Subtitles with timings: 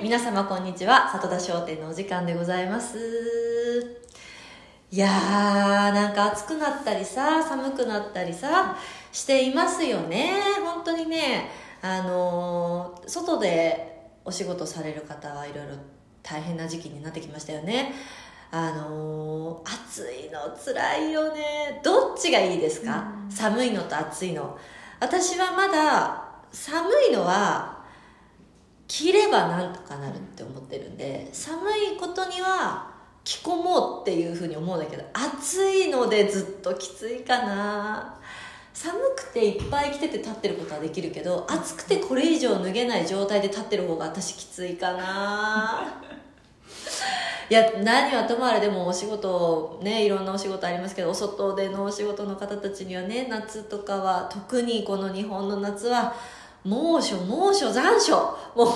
[0.00, 1.10] 皆様こんにちは。
[1.10, 2.96] 里田商店のお時間でございます。
[4.92, 5.10] いやー
[5.92, 8.76] なんか暑くなったりさ寒くなったりさ
[9.10, 10.34] していますよね。
[10.64, 11.50] 本当にね。
[11.82, 15.72] あのー外でお仕事される方はいろいろ
[16.22, 17.92] 大変な時期になってきましたよね。
[18.52, 21.80] あのー暑いの辛いよね。
[21.82, 23.32] どっちがいいですか、うん。
[23.32, 24.56] 寒いのと暑いの。
[25.00, 26.22] 私はまだ
[26.52, 27.77] 寒いのは
[28.88, 31.60] 着ればなんとかなるって思ってるんで寒
[31.94, 32.90] いことには
[33.22, 38.14] 着込もうっていうふうに思うんだけど暑いのでずっときついかな。
[38.72, 46.00] 寒くていっぱい着てて立ってることはできるけど暑くてこれ以上脱げない状態で立ってる方が私きついかな。
[47.50, 56.14] いや何はともあれでもお仕事ねいろんなお仕事ありますけどお外でのお仕事の方たちにはね夏とかは特にこの日本の夏は
[56.64, 58.12] 猛暑猛暑残暑。
[58.12, 58.70] もうもう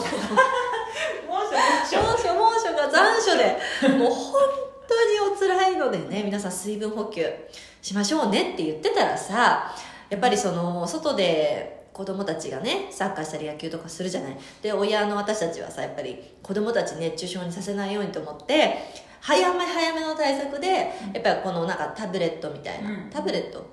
[1.88, 3.56] しょもうしょ猛暑猛暑が残暑で
[3.96, 4.42] もう本
[4.88, 7.26] 当にお辛いのでね皆さん水分補給
[7.80, 9.74] しましょうねって言ってたらさ
[10.10, 14.36] やっぱりその外で子供たちがねサッカーしたり野球とかするじゃない。
[14.62, 18.78] で親の私たちはさやっぱり子供たち熱中症にさせないようにと思って
[19.20, 20.68] 早め早めの対策で
[21.14, 23.10] やっぱりこのなんかタブレットみたいな、うん。
[23.10, 23.64] タブレット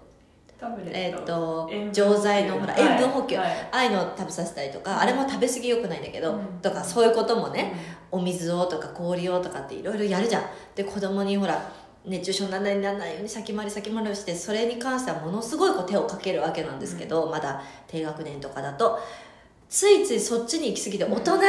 [0.91, 2.83] えっと錠剤のほらはい。
[2.83, 3.51] 塩分補給、はい。
[3.71, 6.45] ああいうのを食べさせたりとかあれも食べ過ぎよくないんだけど、うん。
[6.61, 7.73] とかそういうこともね、
[8.11, 10.43] お水をとか氷をとかっていろいろやるじゃん。
[10.75, 11.71] で子供にほら
[12.05, 18.99] 熱中症にならないならないように先回り先回りをしてそれに関してはものすごいこう手をかけるわけなんですけど、まだ低学年とかだと
[19.69, 21.39] ついついそっちに行き過ぎて大人が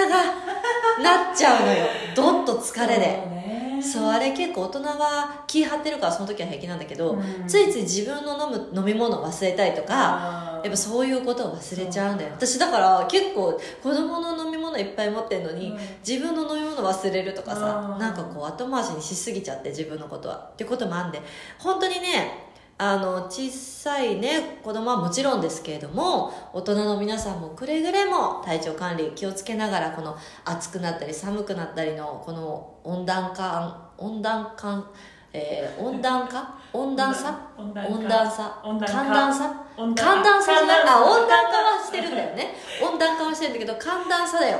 [1.02, 1.86] なっちゃうのよ。
[2.14, 3.39] どっと疲れで
[3.82, 7.46] そうあれ結構大人は気張ってるからその時は平気なんだけど、うん。
[7.46, 12.30] ついつい自分の飲む飲み物を忘れたりとかやっぱそういうことを忘れちゃうんだよ。
[12.32, 15.78] 私だから結構子供の飲み物いっぱい持ってるのに、うん。
[16.06, 20.36] 自分の飲み物忘れるとかさなんかこう後回しにしすぎちゃって自分のことは。
[20.52, 21.20] ってこともあんで。
[21.58, 22.49] 本当にね
[22.82, 34.90] あの小さいね子供はもちろんですけれども大人の皆さんもくれぐれも体調管理気をつけながらこの暑くなったり寒くなったりのこの温暖化温暖化
[35.34, 36.58] えー温暖化？
[36.72, 37.90] 温暖差温暖化。
[37.92, 38.94] 温暖差温暖化。
[38.94, 42.54] 寒暖差温暖寒暖差じゃないあ温暖化はしてるんだよね。
[42.82, 44.58] 温暖化はしてるんだけど寒暖差だよ。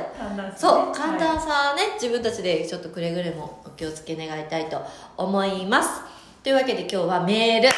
[0.55, 4.79] そう寒暖はい差ね、自分たちでちょっとくれぐれもお気をつけ願いたいと
[5.17, 6.01] 思います。
[6.43, 7.69] というわけで今日はメール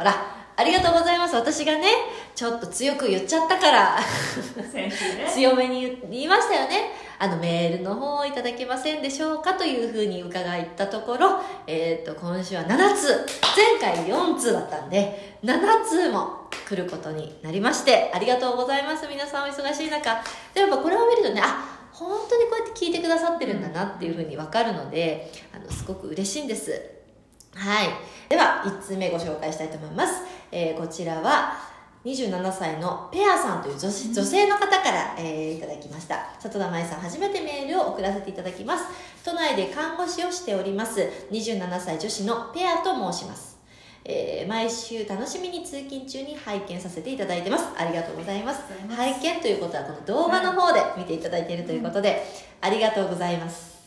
[0.00, 0.14] ほら
[0.56, 1.36] ありがとうございます。
[1.36, 1.88] 私がね
[2.34, 3.98] ちょっと強く言っちゃったから。
[4.72, 4.90] ね。
[5.28, 6.92] 強めに言言いましたよね。
[7.18, 19.06] あのメールの方をいただけませんでしょうかというふうに伺ったところ、えー、と今週は7通前回4通だったんで7通も来ることになりましてありがとうございます。
[19.06, 20.22] 皆さんお忙しい中。
[20.54, 21.62] でもやっぱこれを見るとねあ
[21.92, 26.99] 本当にこうやって聞いてくださってるんだなっていうふうに分かるのであのすごく嬉しいんです
[27.54, 27.88] はい。
[28.28, 30.22] では1通目ご紹介したいと思います、
[30.52, 31.68] えーこちらは
[32.02, 36.30] 27歳のペアさんという女子女性の方から、えーいただきました。
[36.38, 38.84] 里田舞さん初めてメールを送らせていただきます。
[39.24, 43.58] 都内で看護師をしております27歳女子のペアと申します。
[44.04, 47.66] えー毎週楽しみに通勤中に拝見させていただいてます。
[47.76, 48.60] ありがとうございます。
[48.60, 49.20] ありがとうございます。
[49.20, 52.24] 拝見ということはこの動画の方で見ていただいているということで、
[52.62, 53.79] ありがとうございます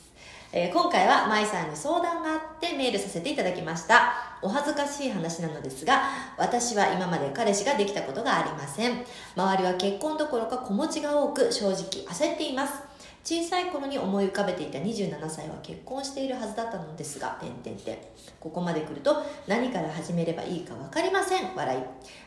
[0.56, 4.38] えー今回は舞さんに相談があってメールさせていただきました。
[4.44, 6.04] お恥ずかしい話なのですが
[6.38, 9.04] 私は今まで彼氏ができたことがありません。
[9.36, 11.76] 周りは結婚どころか子持ちが多く正直
[12.06, 12.74] 焦っています。
[13.24, 17.98] 小さい頃に思い浮かべていた27歳は結婚しているはずだったのですが、てんてんてん。
[18.40, 21.56] ここまで来ると何から始めればいいか分かりません。
[21.56, 21.82] 笑い。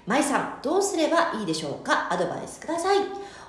[0.07, 2.11] 舞さん、どうすればいいでしょうか？
[2.11, 2.99] アドバイスください。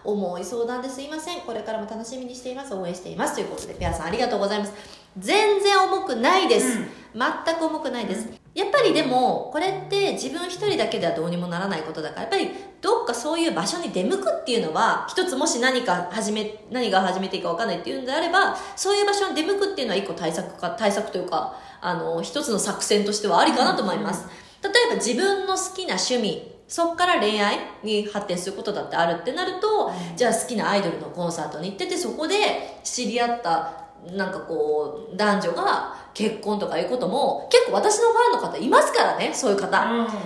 [0.03, 1.41] 重い相談ですいません。
[1.41, 2.75] これからも楽しみにしています。
[2.75, 3.35] 応援しています。
[3.35, 4.73] ということで、ペアさんありがとうございます。
[5.17, 6.79] 全然重くないです。
[6.79, 6.87] うん
[7.17, 8.27] 全く重くないです。
[8.57, 12.49] やっぱりでも、これって自分一人だけではどうにもならないことだから、やっぱり
[12.81, 24.25] どっかそういう場所に出向くっていうのは、一つもし何か始め、何が始めていいか分かんないっていうんであれば、そういう場所に出向くっていうのは一個対策か、対策というか、あの、一つの作戦としてはありかなと思います。
[24.63, 39.67] 例えば自分の好きな趣味、そっから恋愛に発展することだってあるってなると、じゃあ好きなアイドルのコンサートに行ってて、そこで知り合った、なんかこう、男女が結婚とかいうことも、結構私のファンの方いますからね、そういう方。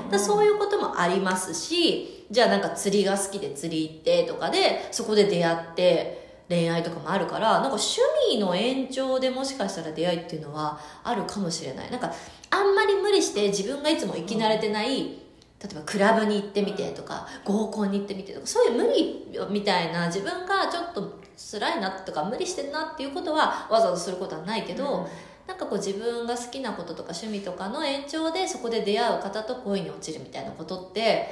[0.10, 12.12] だそういうこともありますしじゃあなんか釣りが好きで釣り行ってとかでそこで出会って恋愛とかもあるからなんか趣味の延長でもしかしたら出会いっていうのはあるかもしれないなんか
[12.50, 15.21] あんまり無理して自分がいつも生き慣れてない
[15.64, 25.08] 例えばクラブに行ってみてとか合コンに行ってみてとかそういう無理みたいな自分がちょっと辛いなとか無理してるなっていうことはわざわざすることはないけど、
[25.48, 31.28] なんかこう自分が好きなこととか趣味とかの延長でそこで出会う方と恋に落ちるみたいなことって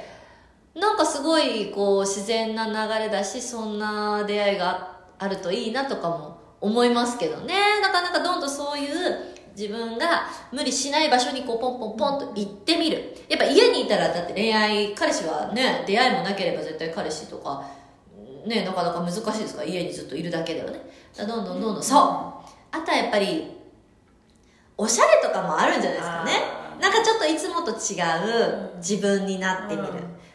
[0.74, 7.80] なんかすごいこう自然な流れだしそんな出会いがあるといいなとかも思いますけどね。
[7.80, 13.14] なかなかどんどんそういう自分が無理しない場所にこうポンポンポンと行ってみる。
[13.28, 17.62] やっぱ家にいたらだって恋愛彼氏はね出会いもなければ絶対彼氏とか
[18.46, 20.80] ねなかなか難しいですから家にずっといるだけではね。
[21.18, 22.00] どんどんどんどんそう。
[22.72, 23.50] あとはやっぱり
[24.78, 26.32] おしゃれとかもあるんじゃないですかね。
[26.80, 28.00] なんかちょっといつもと違
[28.56, 29.92] う自分になってみる、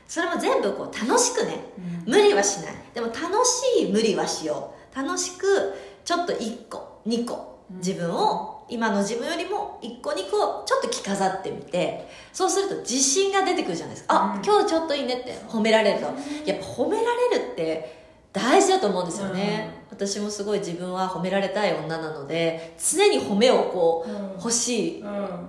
[0.07, 1.57] それも全部こう楽しくね
[2.05, 2.75] 無理はしない。
[2.93, 4.95] でも楽しい無理はしよう。
[4.95, 5.73] 楽しく
[6.03, 16.05] ちょっと1個2個自分を今の自分よりも1個2個ちょっと着飾ってみてそうすると自信が出てくるじゃないですか、あ今日ちょっといいねって褒められると。
[16.45, 25.03] やっぱ褒められるって大事だと思うんですよね、私もすごい自分は褒められたい女なので常に褒めをこう欲しい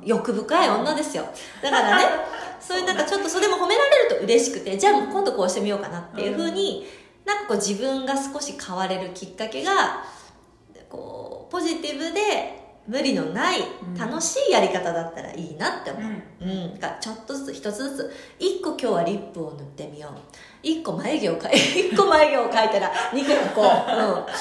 [0.04, 1.24] 欲深い女ですよ。
[1.62, 2.04] だからね
[2.60, 6.86] そういうなんかちょっとそれも褒められると嬉しくてじゃあ今度こうしてみようかなっていうふうに
[7.24, 10.04] なんかこう自分が少し変われるきっかけが
[10.88, 13.58] こうポジティブで無理のない
[13.98, 16.02] 楽しいやり方だったらいいなって思う、
[16.40, 16.50] うん。
[16.50, 18.12] うん、がちょっとずつ一つずつ。
[18.38, 20.12] 一個今日はリップを塗ってみよう。
[20.62, 21.56] 一個眉毛を描い
[21.90, 24.26] 一個眉毛を描いたら二個こう、 うん。
[24.26, 24.32] ね、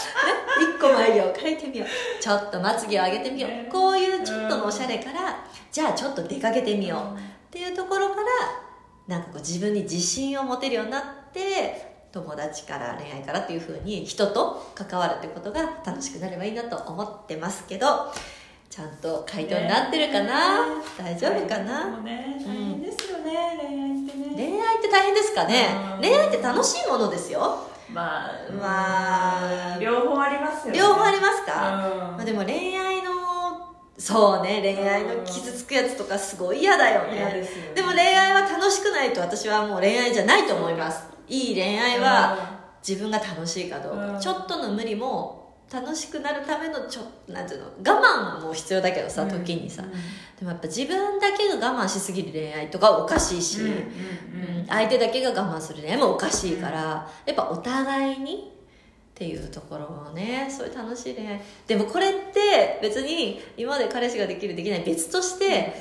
[0.78, 2.22] 一個眉毛を描いてみよう。
[2.22, 3.72] ちょっとまつげを上げてみよう。
[3.72, 7.18] こういうちょっとのおしゃれからじゃあちょっと出かけてみよう。
[7.18, 8.22] っていうところから
[9.08, 17.88] なんかこう自分に自信を持てるようになって友達から恋愛からっていうふうに人と関わるってことが楽しくなればいいなと思ってますけど
[18.76, 24.36] ちゃんと回答になってるかな、ね、大丈夫かな、ね、大変ですよね、うん、恋愛ってね。
[24.36, 25.68] 恋愛って大変ですかね？
[26.02, 27.58] 恋愛って楽しいものですよ。
[27.90, 30.80] まあまあ両方ありますよね。
[30.80, 31.54] 両方ありますか、
[32.18, 33.12] まあ、でも恋愛の
[33.98, 37.16] そうね恋愛の傷つくやつとかすごい嫌だよね。
[37.16, 41.08] で、ね、でも恋愛は楽しくないと私はもう恋愛じゃないと思います。
[41.30, 47.02] いい恋愛は自分が楽しいかどうか、ちょっとの無理も楽しくなるためのちょ
[47.32, 47.66] なんていうの
[47.98, 49.90] 我慢も必要だけどさ時にさ、うん。
[49.90, 50.00] うん、で
[50.44, 53.72] もやっぱ自分だけが我慢しすぎる恋愛とかおかしいし、うん、う
[54.64, 58.52] ん、相手だけが我慢する恋愛もおかしいから、やっぱお互いに
[59.16, 61.42] っていうところをねそういう楽しい恋愛。
[61.68, 65.74] でもこれって別に今まで彼氏ができるできない別として、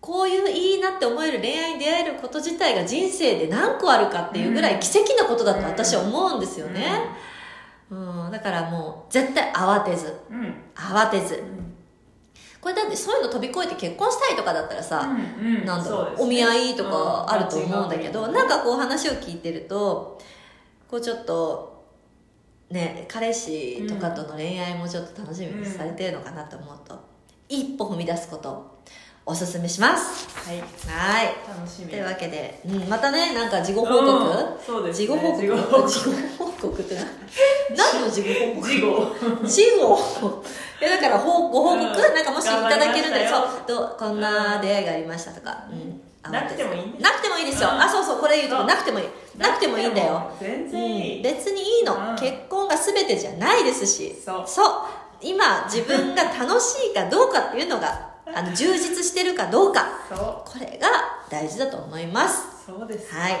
[0.00, 6.86] こういういいなって思える恋愛に出会えること自体が人生で何個あるかっていうぐらい奇跡なことだと私は思うんですよね、
[7.90, 11.74] うん、だからもう絶対慌てず、うん、慌てず、うん、
[12.60, 15.00] これだってそういうの飛び越えて結婚したいとかだったらさ、
[15.40, 20.18] うんうん、なんだろう、ね、お見合いとかあると思うんだけど、うん、なんかこう話を聞いてると
[20.90, 21.84] こうちょっと
[22.70, 26.98] ね彼氏とかとの恋愛もちょっと楽しみにされてるのかなと思うと、
[27.48, 28.75] 一歩踏み出すこと
[29.28, 30.28] おすすめします。
[30.48, 30.60] はい。
[30.60, 30.64] は
[31.24, 31.34] い。
[31.48, 31.88] 楽しみ。
[31.88, 35.42] というわけで、うん、またねなんか事後報告、そうです、ね、事後報告。
[35.42, 36.80] 事後報告。
[36.80, 36.94] って
[37.76, 38.68] 何 の事後報告？
[38.68, 39.16] 事後。
[39.44, 40.44] 事後。
[40.80, 42.14] えだからほご報告、うん。
[42.14, 46.00] なんかもしいただけるんでそうどうこんな出会いがありましたとか、うん。
[46.22, 47.82] あなくてもいいんですなくてもいいですよ、うん。
[47.82, 49.06] あそうそうこれ言うとなくてもいい。
[49.36, 50.30] なくてもいいんだよ。
[50.40, 52.16] 全然別にいいの、うん。
[52.16, 54.14] 結婚が全てじゃないですし。
[54.24, 54.46] そう。
[55.20, 59.86] 今自分が楽しいかどうかっていうのがあの充実してるかどうか。
[60.08, 60.88] これが
[61.30, 62.66] 大事だと思います。
[62.66, 63.14] そうです。
[63.14, 63.32] はい。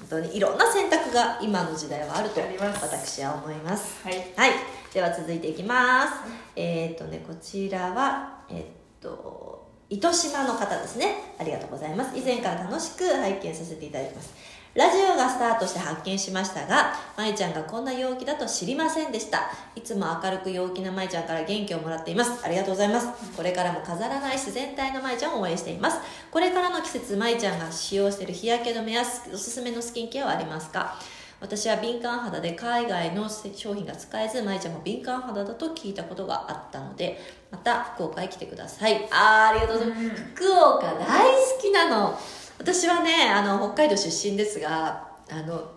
[0.00, 4.04] 本当にいろんな選択が今の時代はあると私は思います。
[4.04, 4.14] はい。
[4.36, 4.52] はい。
[4.92, 6.12] では続いていきます。
[6.54, 8.64] えっ、とねこちらはえっ
[9.00, 11.34] と糸島の方ですね。
[11.38, 12.16] ありがとうございます。
[12.16, 14.32] 以前から楽しく拝見させていただいてます
[14.74, 19.52] ラジオがスタートして発見しましたが、まいちゃんがこんな陽気だと知りませんでした。
[19.76, 22.44] いつも明るく陽気なまいちゃんから元気をもらっています。
[22.44, 23.06] ありがとうございます。
[23.36, 25.98] これからも飾らない自然体のまいちゃんを応援しています。
[26.28, 30.98] これからの季節、まいちゃんが使用している日焼け止めやおすすめのスキンケアはありますか？
[31.40, 37.20] 私は敏感肌で海外の商品が使えず、まいちゃんも敏感肌だと聞いたことがあったので、
[37.52, 39.06] また福岡へ来てください。
[39.12, 40.04] あー、ありがとうございます。
[40.04, 42.18] うん福岡大好きなの。
[42.64, 45.70] 私はね、あの、北海道出身ですが、あの、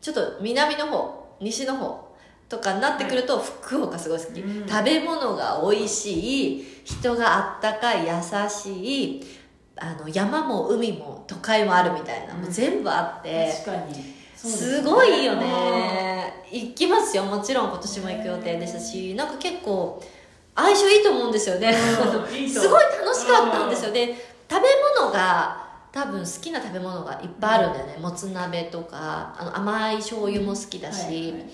[0.00, 2.14] ちょっと南の方、西の方
[2.48, 4.40] とかになってくると、福岡すごい好き。
[4.40, 4.66] うん。
[4.66, 8.14] 食べ物が美味しい、人があったかい、優
[8.48, 9.24] しい、
[9.76, 13.52] あの、山も海も都会もあるみたいな、もう全部あって、
[14.34, 16.44] すすごいよね。
[16.50, 17.24] 行きますよ。
[17.24, 20.02] もちろん今年も行く予定でしたしなんか結構
[20.54, 21.72] 相性いいと思うんですよね。
[21.74, 23.90] すごい楽しかったんですよ。
[23.90, 24.68] ね食べ
[25.00, 25.63] 物が
[25.94, 27.96] 多分好きな食べ物がいっぱいあるんだよね。
[27.98, 31.44] もつ鍋とかあの甘い醤油も好きだし、はいはい。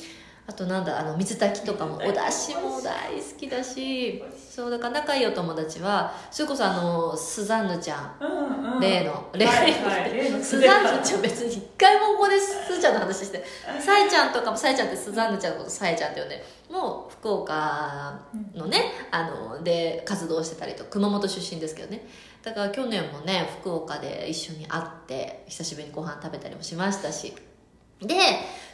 [0.47, 8.17] あとなんだあの水炊きとかもお水炊き出汁も大好きだしそうだから仲いいお友達はそれこそあのスザンヌちゃん。
[8.19, 8.81] うんうん。
[8.81, 9.73] 例の例のはい。
[9.73, 13.45] はいスザンヌちゃん別に一回もここでスーちゃんの話して
[13.79, 18.19] サイちゃんとかもサイちゃんってスザンヌちゃんのことサイちゃんって呼んでもう福岡
[18.55, 22.07] のねあので活動してたりと熊本出身ですけどね
[22.43, 27.35] だから去年もね福岡で一緒に会って久しぶりにご飯食べたりもしましたし。
[28.01, 28.15] で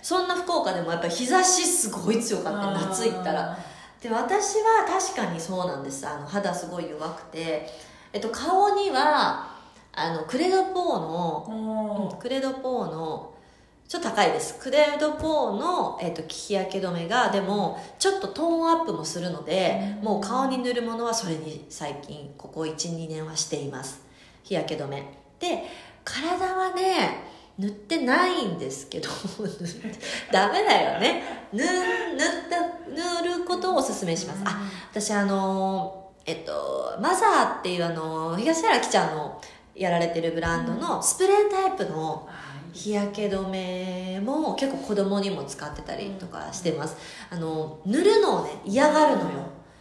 [0.03, 2.71] そんな福岡でもやっぱり日差しすごい強かった。
[2.89, 3.59] 夏行ったら。
[4.01, 6.07] で私は確かにそうなんです。
[6.07, 7.69] あの肌すごい弱くて、
[8.13, 9.57] えっと、顔には
[9.93, 13.35] あのクレドポーの、おうんクレドポーの
[13.89, 14.59] ちょっと高いです。
[14.59, 20.05] クレドポーの、えっと、日焼け止めがでもちょっとトーンアップもするので、うん。
[20.05, 24.01] もう顔に塗るものはそれに最近ここ12年はしています。
[24.43, 25.05] 日焼け止め。
[25.39, 25.65] で
[26.05, 27.25] 体はね
[27.59, 29.09] 塗ってないんですけど
[30.33, 31.23] ダメだよね。
[31.53, 31.75] 塗塗っ
[32.51, 34.43] た塗ることをおすすめします。
[34.45, 39.41] あ私あのえっとマザーっていうあの東原きちゃんの
[39.77, 42.29] やられてるブランドのスプレータイプの
[42.73, 46.97] 日焼け止めも結構子供にも使ってたりとかしてます。
[47.31, 49.29] あの塗るのをね嫌がるのよ。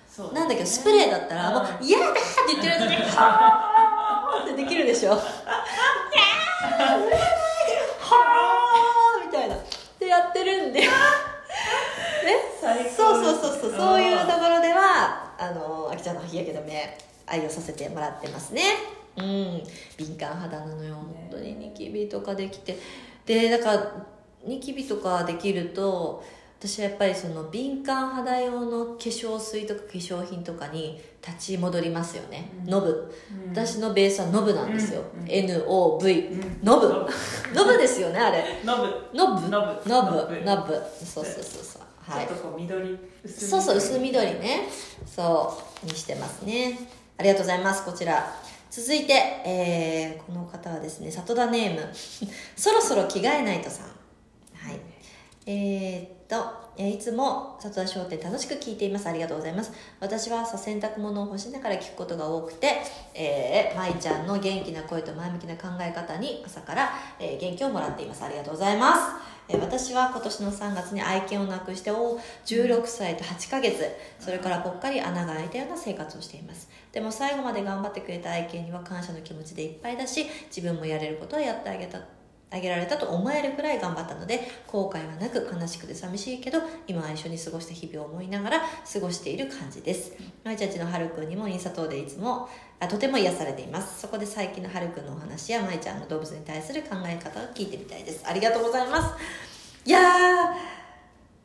[0.09, 7.15] そうなんだけどスプレーだったらもう「嫌だ!」って言ってる間に「はーってできるでしょ「いやー塗らないで
[7.99, 9.55] はーみたいな。
[9.55, 9.59] っ
[9.99, 10.79] てやってるんで。
[10.87, 10.87] ね。
[12.95, 16.97] そうそうそうそうそういうところではあのあきちゃんの日焼け止め
[17.27, 18.61] 愛用させてもらってますね
[19.17, 19.63] うん。
[19.97, 21.53] 敏感肌なのよ本当に。
[21.53, 22.77] ニキビとかできて。
[23.25, 24.05] でだから
[24.45, 26.23] ニキビとかできると
[26.59, 32.71] 私はやっぱりその敏感肌用の化粧水とか化粧品とかに立ち戻りますよね、うん。
[32.71, 33.13] ノブ。
[33.45, 33.51] うん。
[33.51, 36.59] 私のベースはノブなんですよ、うんうん NOV うん。
[36.63, 36.87] ノブ。
[36.87, 37.07] ノ
[37.53, 38.43] ノブですよねあれ。
[38.63, 39.17] ノブ。
[39.17, 39.49] ノブ。
[39.49, 39.89] ノブ。
[39.89, 40.41] ノブ。
[40.43, 40.73] ノブ。
[41.05, 41.81] そうそうそうそう。
[41.99, 42.27] はい。
[42.27, 44.67] ちょっとこう緑薄そうそう薄緑ね。
[45.05, 45.85] そう。
[45.85, 46.79] にしてますね。
[47.17, 48.33] ありがとうございますこちら
[48.75, 49.13] 続いて、
[49.45, 51.89] えーこの方はですね里田ネーム。
[52.57, 54.04] そろそろ着替えないとさん。
[55.45, 59.07] えーっとえいつも里田商店楽しく聞いています。
[59.07, 59.71] ありがとうございます。
[60.01, 62.81] 私は朝洗濯物を干しながら聞くことが多くて、
[63.13, 68.23] えー、舞ちゃんの元気な声と前向きな考え方に朝から、えー元気をもらっています。
[68.25, 69.01] ありがとうございます、
[69.47, 73.85] え私は今年の3月に愛犬を亡くしてお16歳と8ヶ月。
[74.19, 76.67] それからぽっかり穴が開いたような生活をしています。
[76.91, 82.14] でも最後まで頑張ってくれた愛犬には感謝の気持ちでいっぱいだし自分もやれることはやってあげた。
[82.51, 90.13] あげられたと思えるくらい頑張ったので後悔はなく悲しくて寂しいけど今は一緒に過ごした日々を思いながら過ごしている感じです。
[90.43, 92.47] まいちゃんちのはるくんにもインスタ等でいつも
[92.79, 94.01] あとても癒されています。
[94.01, 98.23] そこで最近のはるくんのお話やまいちゃんの動物に対する考え方を聞いてみたいです。
[98.25, 99.15] ありがとうございます。
[99.85, 100.03] いやー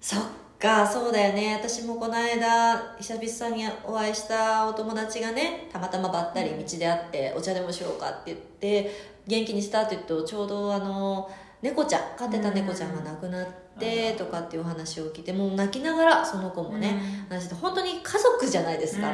[0.01, 0.23] そっ
[0.59, 1.55] かそうだよね。
[1.55, 11.31] 私もこの間久々にお会いしたお友達がねたまたまばったり道で会ってお茶でもしようかって言って元気にしたって言うとちょうどあの
[11.63, 13.47] 猫ちゃん飼ってた猫ちゃんが亡くなっ
[13.79, 19.13] てとかっていうお話を聞いてもう泣きながらその子もね、話して本当に家族じゃないですか、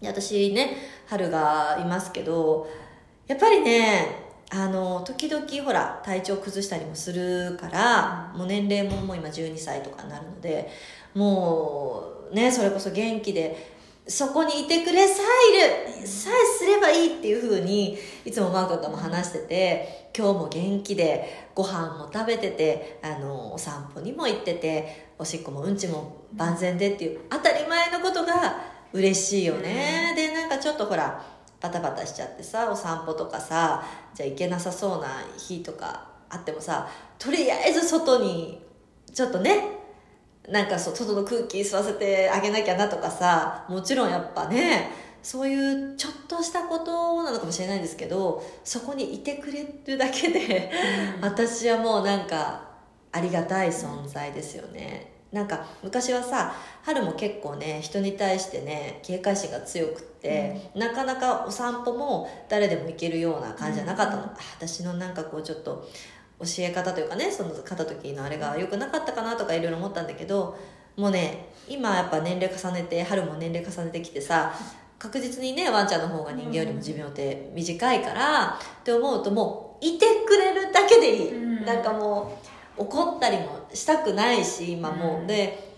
[0.00, 0.76] で私ね
[1.06, 2.68] 春がいますけど
[3.26, 10.70] やっぱりねあの時々ほら体調崩したりもするから、もう年齢ももう今12歳とかになるので
[11.14, 13.73] もうねそれこそ元気で
[14.06, 15.22] そこにいてくれさ
[15.54, 31.20] えいるさえすればいいっていうふうにいつもマー君とも話してて今日も元気でご飯も食べててあのお散歩にも行ってておしっこもうんちも万全でっていう当たり前のことが嬉しいよね、でなんかちょっとほら
[31.60, 33.82] バタバタしちゃってさお散歩とかさ
[34.14, 38.60] じゃあ行けなさそうな日とかあってもさとりあえず外に
[39.12, 39.73] ちょっとね
[40.48, 44.90] なんかそう外の空気吸わせてあげなきゃなとかさもちろんやっぱね
[45.22, 50.70] そういうちょっとしたことなのかもしれないんですけどそこにいてくれるだけで
[51.22, 52.60] 私はもうなんか
[53.10, 55.12] ありがたい存在ですよね。
[55.32, 65.88] なんか昔はさ春も結構ね人に対してね警戒心が強くって、なかなかお散歩も誰でも行けるような感じじゃなかったの、あ私のなんかこうちょっと
[66.40, 70.58] 教え方というかねその片時のあれが良くなかったかなとかいろいろ思ったんだけど
[70.96, 74.54] もうね今やっぱ年齢重ねて春も年齢重ねてきてさ
[74.98, 81.64] 確実にねワンちゃんの方が人間よりも寿命って短いから、って思うともういてくれるだけでいい、うん。
[81.66, 82.38] なんかも
[82.78, 85.26] う怒ったりもしたくないし今もう、うん。
[85.26, 85.73] で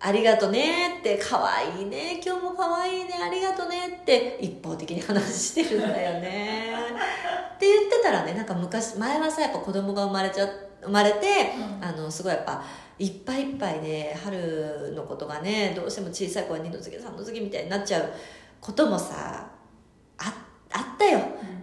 [0.00, 6.74] ありがとねって、可愛いね、今日も可愛いね、ありがとねって一方的に話してるんだよね。
[7.54, 10.48] って言ってたらね、なんか昔、前はさ、やっぱ子供が生まれちゃ、
[10.82, 12.64] 生まれて、うんあの、すごいやっぱ、
[12.98, 18.10] いっぱいいっぱいで、春のことがね、どうしても小さい子は二の次、三の次みたいになっちゃう
[18.60, 19.46] こともさ、
[20.18, 20.34] あ、
[20.72, 21.20] あったよ。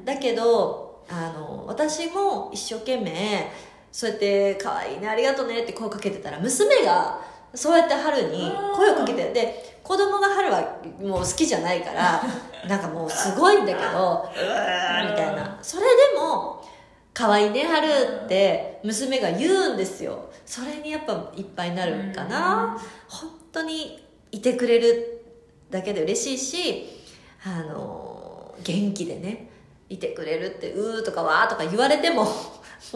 [0.08, 3.52] だけどあの私も一生懸命
[3.92, 7.20] そうやって「可愛いねありがとうね」って声かけてたら娘が
[7.58, 12.22] そうやって春に声をかけてで子供が春はもう好きじゃないから
[12.70, 15.58] なんかもうすごいんだけど「うー」みたいな。
[15.62, 16.64] それでも
[17.16, 17.90] 「可愛いね春」
[18.26, 20.30] って娘が言うんですよ。
[20.46, 22.78] それにやっぱいっぱいになるかな。
[23.08, 25.24] 本当にいてくれる
[25.72, 27.04] だけで嬉しいし
[27.44, 29.50] あの元気でね
[29.90, 32.30] いてくれるって「うー」とか「わー」とか言われてもも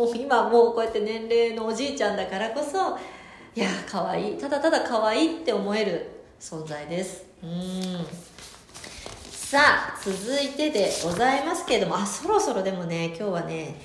[0.05, 2.97] う今もうこうやって年齢のおじいちゃんだからこそ
[3.53, 4.37] いやー可愛い。
[4.37, 7.25] ただただ可愛いって思える存在です。
[7.43, 8.05] うん。
[9.29, 9.59] さ
[9.93, 11.97] あ続いてでございますけれども。
[11.97, 13.75] あそろそろでもね今日はね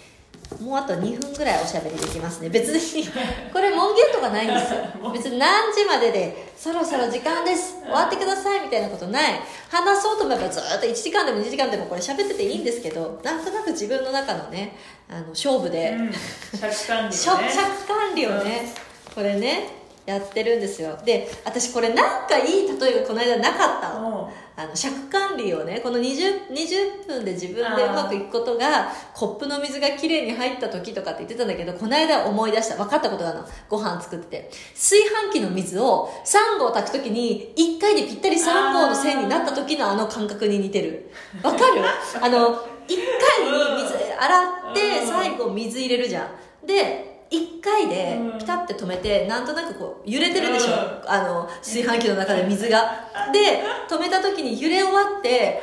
[0.62, 2.48] もうあと2分ぐらいおしゃべりできますね。
[2.48, 3.08] 別に
[3.52, 5.10] これ門限とかないんですよ。
[5.12, 7.74] 別に何時まででそろそろ時間です。
[7.82, 9.40] 終わってくださいみたいなことない。
[9.68, 14.76] 話そうと思えばずっと1時間でも2時間でもこれ喋ってていいんですけどなんとなく自分の中のね
[15.10, 16.12] あの勝負で、うん。
[16.56, 18.72] 着管理着ね着管理をね、
[19.16, 19.70] これね
[20.04, 20.96] やってるんですよ。
[21.04, 24.30] で私これなんかいい例えがこの間なかったの。
[24.58, 32.76] あの尺管理をねこの 20, 20分で自分でうまくいくことがコップの水がきれいに入った時とかって言ってたんだけどこの間思い出した。
[32.76, 33.44] 分かったことがあるの。
[33.68, 34.50] ご飯作ってて。
[34.74, 41.10] 炊飯器の水を3合炊く時に1回でぴったり3合の線になった時のあの感覚に似てる。
[41.42, 41.82] わかる？
[42.22, 42.58] あの1
[42.88, 46.30] 回に水洗ってうん最後水入れるじゃ
[46.62, 46.66] ん。
[46.66, 50.72] で1回でピタッて止めてなんとなくこう揺れてるでしょ。
[50.72, 51.10] うん。
[51.10, 53.06] あの炊飯器の中で水が。
[53.32, 55.60] で止めた時に揺れ終わって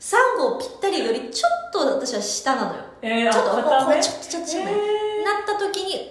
[0.00, 2.82] 3号ぴったりよりちょっと私は下なのよ。
[3.02, 6.02] えー、ちょっとこうちょっとちょっとちょっとなった時によ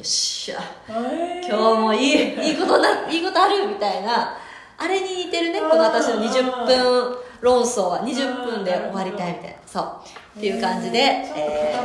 [0.00, 4.36] っしゃーえー今日もいいいいことないいことあるみたいな
[4.76, 11.84] あれに似てるねこの私の20分論争は20分で終わりたいみたいなそうっていう感じで、えー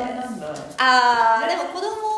[0.80, 2.09] あーでも子供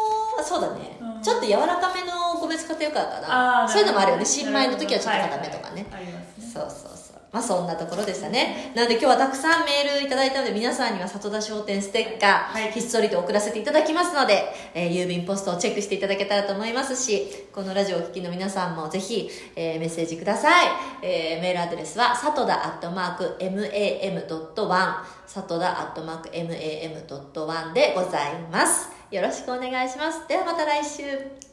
[0.42, 1.22] はそうだね、うん。
[1.22, 4.26] ちょっと柔らかめの米使ってるからかなそういうのもあるよね。
[4.26, 6.52] 新米の時はちょっと硬めとかね、はいはいありますね。
[6.54, 7.22] そうそうそう。
[7.32, 8.74] まあそんなところでしたね。
[8.76, 12.72] なので今日はたくさんメールいただいたので皆さんには里田商店ステッカー、はい。
[12.74, 20.68] ひっそりと送らせていただきますので、えー郵便ポストをチェックしていただけたらと思いますしこのラジオをお聞きの皆さんもぜひ、えーメッセージください、
[21.04, 30.26] えーメールアドレスはさとだアットマーク mam.1 さとだアットマーク mam.1 でございますよろしくお願いします。
[30.30, 31.51] ではまた来週。